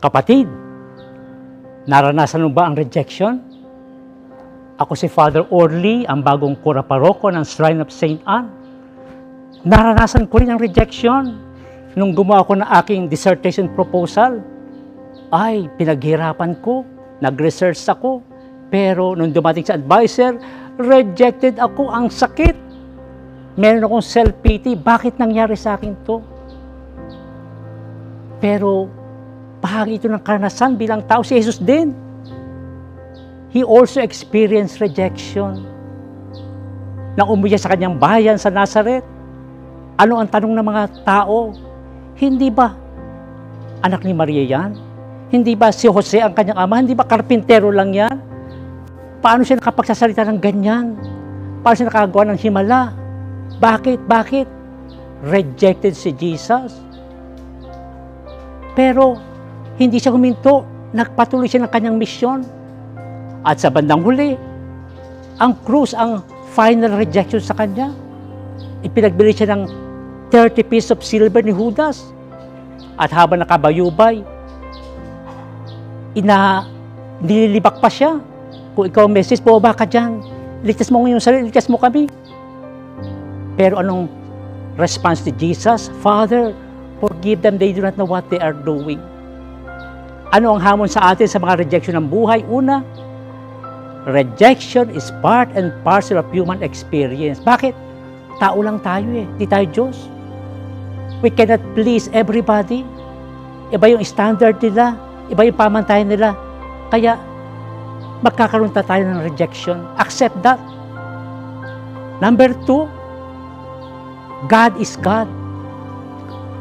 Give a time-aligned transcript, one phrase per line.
[0.00, 0.48] Kapatid,
[1.84, 3.36] naranasan mo ba ang rejection?
[4.80, 8.16] Ako si Father Orly, ang bagong kura paroko ng Shrine of St.
[8.24, 8.48] Anne.
[9.60, 11.36] Naranasan ko rin ang rejection
[11.92, 14.40] nung gumawa ko ng aking dissertation proposal.
[15.28, 16.80] Ay, pinaghirapan ko,
[17.20, 18.24] nag-research ako,
[18.72, 20.40] pero nung dumating sa advisor,
[20.80, 22.56] rejected ako, ang sakit.
[23.60, 26.24] Meron akong self-pity, bakit nangyari sa akin to?
[28.40, 28.99] Pero
[29.60, 31.92] bahagi ito ng karanasan bilang tao si Jesus din.
[33.52, 35.68] He also experienced rejection.
[37.14, 39.04] Nang umuwi sa kanyang bayan sa Nazareth,
[40.00, 41.52] ano ang tanong ng mga tao?
[42.16, 42.72] Hindi ba
[43.84, 44.70] anak ni Maria yan?
[45.30, 46.80] Hindi ba si Jose ang kanyang ama?
[46.80, 48.16] Hindi ba karpintero lang yan?
[49.20, 50.96] Paano siya nakapagsasalita ng ganyan?
[51.60, 52.96] Paano siya nakagawa ng himala?
[53.60, 54.08] Bakit?
[54.08, 54.46] Bakit?
[55.20, 56.80] Rejected si Jesus.
[58.72, 59.20] Pero
[59.80, 60.68] hindi siya huminto.
[60.92, 62.44] Nagpatuloy siya ng kanyang misyon.
[63.40, 64.36] At sa bandang huli,
[65.40, 66.20] ang krus ang
[66.52, 67.88] final rejection sa kanya.
[68.84, 69.62] Ipinagbili siya ng
[70.28, 72.12] 30 pieces of silver ni Judas.
[73.00, 74.20] At habang nakabayubay,
[76.12, 76.68] ina
[77.24, 78.20] nililibak pa siya.
[78.76, 80.20] Kung ikaw message, bumaba ka dyan.
[80.60, 82.04] Ligtas mo ngayon sarili, ligtas mo kami.
[83.56, 84.12] Pero anong
[84.76, 85.88] response ni Jesus?
[86.04, 86.52] Father,
[87.00, 89.00] forgive them, they do not know what they are doing.
[90.30, 92.46] Ano ang hamon sa atin sa mga rejection ng buhay?
[92.46, 92.86] Una,
[94.06, 97.42] rejection is part and parcel of human experience.
[97.42, 97.74] Bakit?
[98.38, 100.06] Tao lang tayo eh, di tayo Diyos.
[101.18, 102.86] We cannot please everybody.
[103.74, 104.94] Iba yung standard nila,
[105.34, 106.38] iba yung pamantayan nila.
[106.94, 107.18] Kaya,
[108.22, 109.82] magkakaroon ta tayo ng rejection.
[109.98, 110.62] Accept that.
[112.22, 112.86] Number two,
[114.46, 115.26] God is God.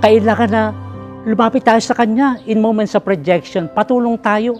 [0.00, 0.62] Kailangan na
[1.24, 3.68] lumapit tayo sa Kanya in moments of rejection.
[3.68, 4.56] Patulong tayo.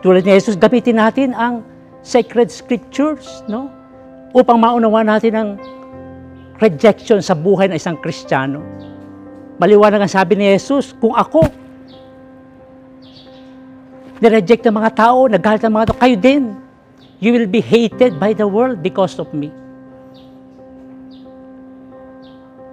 [0.00, 1.62] Tulad ni Jesus, gamitin natin ang
[2.02, 3.70] sacred scriptures, no?
[4.32, 5.48] Upang maunawa natin ang
[6.58, 8.64] rejection sa buhay ng isang Kristiyano.
[9.60, 11.46] Maliwanag ang sabi ni Jesus, kung ako,
[14.18, 16.44] nireject ng mga tao, nagalit ng mga tao, kayo din.
[17.22, 19.54] You will be hated by the world because of me.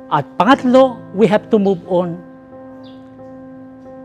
[0.09, 2.28] At pangatlo, we have to move on.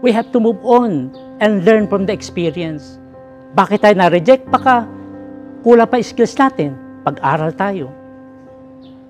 [0.04, 3.00] We have to move on and learn from the experience.
[3.56, 4.44] Bakit tayo na-reject?
[4.52, 4.84] Baka
[5.64, 6.76] kulang pa skills natin.
[7.08, 7.88] Pag-aral tayo.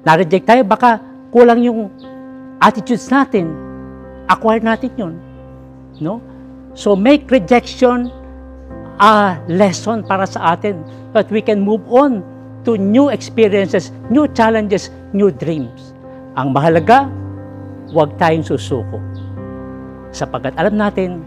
[0.06, 1.02] Na-reject tayo, baka
[1.34, 1.90] kulang yung
[2.62, 3.50] attitudes natin.
[4.30, 5.14] Acquire natin yun.
[5.98, 6.22] No?
[6.78, 8.14] So make rejection
[9.02, 10.78] a lesson para sa atin
[11.10, 12.22] that we can move on
[12.62, 15.90] to new experiences, new challenges, new dreams.
[16.38, 17.10] Ang mahalaga,
[17.90, 19.02] huwag tayong susuko.
[20.14, 21.18] Sapagkat alam natin,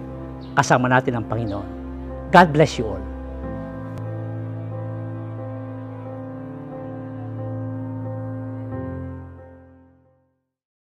[0.56, 1.68] kasama natin ang Panginoon.
[2.32, 3.04] God bless you all.